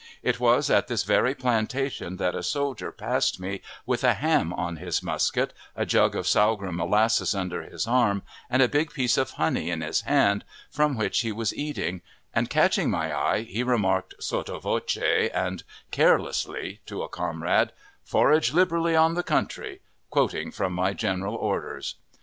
It 0.23 0.39
was 0.39 0.71
at 0.71 0.87
this 0.87 1.03
very 1.03 1.35
plantation 1.35 2.17
that 2.17 2.33
a 2.33 2.41
soldier 2.41 2.91
passed 2.91 3.39
me 3.39 3.61
with 3.85 4.03
a 4.03 4.15
ham 4.15 4.51
on 4.51 4.77
his 4.77 5.03
musket, 5.03 5.53
a 5.75 5.85
jug 5.85 6.15
of 6.15 6.25
sorghum 6.25 6.77
molasses 6.77 7.35
under 7.35 7.61
his 7.61 7.85
arm, 7.85 8.23
and 8.49 8.63
a 8.63 8.67
big 8.67 8.91
piece 8.91 9.15
of 9.15 9.29
honey 9.37 9.69
in 9.69 9.81
his 9.81 10.01
hand, 10.01 10.43
from 10.71 10.97
which 10.97 11.19
he 11.19 11.31
was 11.31 11.53
eating, 11.53 12.01
and, 12.33 12.49
catching 12.49 12.89
my 12.89 13.15
eye, 13.15 13.41
he 13.43 13.61
remarked 13.61 14.15
sotto 14.19 14.57
voce 14.59 14.97
and 15.31 15.61
carelessly 15.91 16.81
to 16.87 17.03
a 17.03 17.07
comrade, 17.07 17.71
"Forage 18.03 18.53
liberally 18.53 18.95
on 18.95 19.13
the 19.13 19.21
country," 19.21 19.81
quoting 20.09 20.49
from 20.49 20.73
my 20.73 20.93
general 20.93 21.35
orders. 21.35 21.97